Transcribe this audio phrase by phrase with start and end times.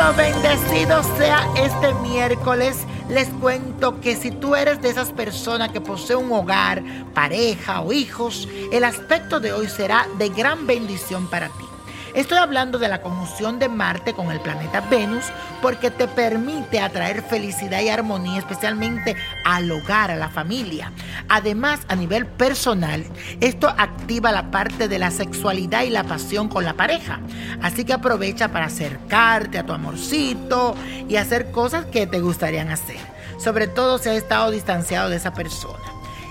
[0.00, 2.86] Bendecido sea este miércoles.
[3.10, 7.92] Les cuento que si tú eres de esas personas que posee un hogar, pareja o
[7.92, 11.69] hijos, el aspecto de hoy será de gran bendición para ti.
[12.14, 15.24] Estoy hablando de la conjunción de Marte con el planeta Venus
[15.62, 20.92] porque te permite atraer felicidad y armonía especialmente al hogar, a la familia.
[21.28, 23.04] Además, a nivel personal,
[23.40, 27.20] esto activa la parte de la sexualidad y la pasión con la pareja.
[27.62, 30.74] Así que aprovecha para acercarte a tu amorcito
[31.08, 32.98] y hacer cosas que te gustarían hacer.
[33.38, 35.89] Sobre todo si has estado distanciado de esa persona.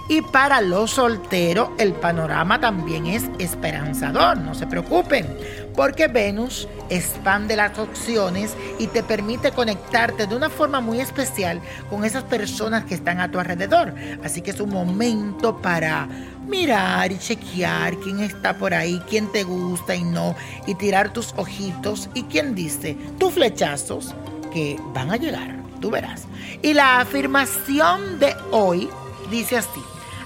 [0.10, 5.28] Y para los solteros el panorama también es esperanzador, no se preocupen,
[5.76, 12.06] porque Venus expande las opciones y te permite conectarte de una forma muy especial con
[12.06, 13.94] esas personas que están a tu alrededor.
[14.24, 16.08] Así que es un momento para
[16.48, 21.36] mirar y chequear quién está por ahí, quién te gusta y no, y tirar tus
[21.38, 24.16] ojitos y quién dice, tus flechazos
[24.52, 26.24] que van a llegar, tú verás.
[26.64, 28.90] Y la afirmación de hoy
[29.30, 29.82] dice así.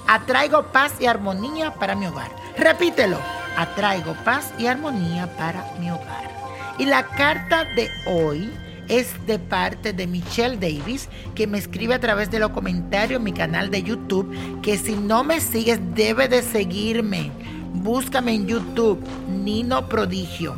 [0.06, 2.30] Atraigo paz y armonía para mi hogar.
[2.56, 3.18] Repítelo.
[3.56, 6.30] Atraigo paz y armonía para mi hogar.
[6.78, 8.50] Y la carta de hoy
[8.88, 13.24] es de parte de Michelle Davis, que me escribe a través de los comentarios en
[13.24, 17.30] mi canal de YouTube, que si no me sigues debe de seguirme.
[17.72, 20.56] Búscame en YouTube, Nino Prodigio.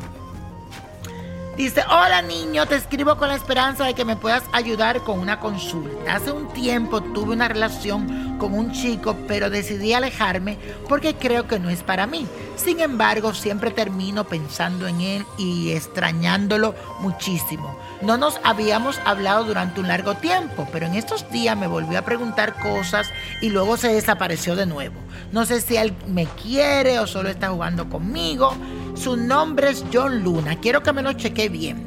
[1.56, 5.40] Dice, hola niño, te escribo con la esperanza de que me puedas ayudar con una
[5.40, 6.14] consulta.
[6.14, 11.58] Hace un tiempo tuve una relación con un chico, pero decidí alejarme porque creo que
[11.58, 12.26] no es para mí.
[12.56, 17.78] Sin embargo, siempre termino pensando en él y extrañándolo muchísimo.
[18.02, 22.02] No nos habíamos hablado durante un largo tiempo, pero en estos días me volvió a
[22.02, 23.08] preguntar cosas
[23.40, 25.00] y luego se desapareció de nuevo.
[25.32, 28.54] No sé si él me quiere o solo está jugando conmigo.
[28.96, 30.56] Su nombre es John Luna.
[30.56, 31.86] Quiero que me lo cheque bien.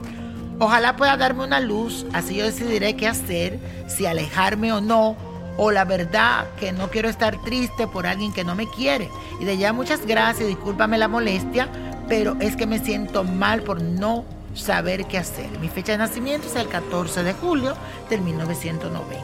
[0.59, 5.15] Ojalá pueda darme una luz, así yo decidiré qué hacer, si alejarme o no,
[5.57, 9.09] o la verdad que no quiero estar triste por alguien que no me quiere.
[9.39, 11.67] Y de ya muchas gracias, discúlpame la molestia,
[12.07, 14.23] pero es que me siento mal por no
[14.53, 15.49] saber qué hacer.
[15.59, 17.75] Mi fecha de nacimiento es el 14 de julio
[18.09, 19.17] del 1990.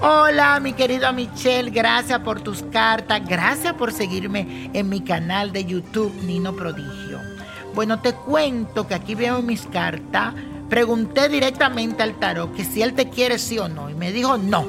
[0.00, 5.64] Hola, mi querido Michelle, gracias por tus cartas, gracias por seguirme en mi canal de
[5.64, 7.31] YouTube Nino Prodigio.
[7.74, 10.34] Bueno, te cuento que aquí veo mis cartas.
[10.68, 14.36] Pregunté directamente al tarot que si él te quiere sí o no y me dijo
[14.38, 14.66] no.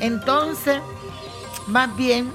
[0.00, 0.80] Entonces,
[1.66, 2.30] más bien,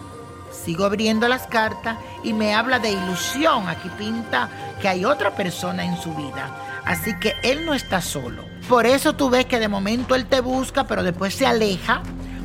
[0.52, 3.68] sigo abriendo las cartas y me habla de ilusión.
[3.68, 4.50] Aquí pinta
[4.82, 6.82] que hay otra persona en su vida.
[6.86, 8.44] Así que él no está solo.
[8.68, 12.02] Por eso tú ves que de momento él te busca, pero después se aleja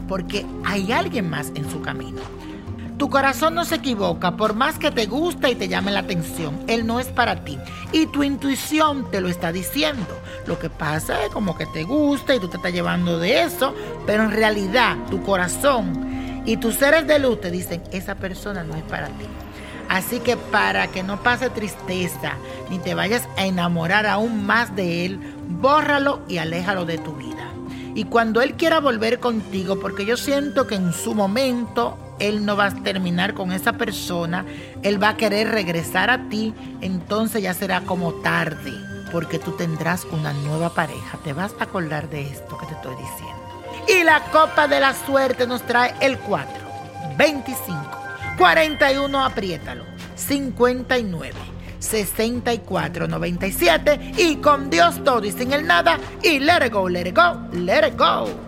[0.08, 2.20] porque hay alguien más en su camino.
[2.98, 6.58] Tu corazón no se equivoca, por más que te guste y te llame la atención,
[6.66, 7.56] él no es para ti.
[7.92, 10.18] Y tu intuición te lo está diciendo.
[10.46, 13.72] Lo que pasa es como que te gusta y tú te estás llevando de eso,
[14.04, 18.74] pero en realidad tu corazón y tus seres de luz te dicen, esa persona no
[18.74, 19.26] es para ti.
[19.88, 22.32] Así que para que no pase tristeza
[22.68, 27.48] ni te vayas a enamorar aún más de él, bórralo y aléjalo de tu vida.
[27.94, 32.56] Y cuando él quiera volver contigo, porque yo siento que en su momento él no
[32.56, 34.44] va a terminar con esa persona,
[34.82, 38.72] él va a querer regresar a ti, entonces ya será como tarde,
[39.12, 41.18] porque tú tendrás una nueva pareja.
[41.24, 43.38] Te vas a acordar de esto que te estoy diciendo.
[43.88, 46.52] Y la copa de la suerte nos trae el 4,
[47.16, 47.74] 25,
[48.36, 51.58] 41, apriétalo, 59.
[51.80, 57.08] 64 97 y con Dios todo y sin el nada y let it go, let
[57.08, 58.47] it go, let it go.